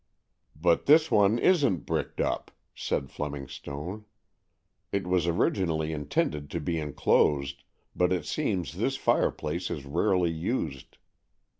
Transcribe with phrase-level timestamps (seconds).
[0.59, 4.05] "But this one isn't bricked up," said Fleming Stone.
[4.91, 7.63] "It was originally intended to be enclosed;
[7.95, 10.97] but it seems this fireplace is rarely used.